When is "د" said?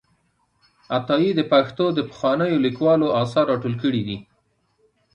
1.35-1.41, 1.97-1.99